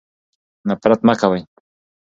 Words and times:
نفرت 0.67 0.99
مه 1.07 1.13
کوئ. 1.21 1.41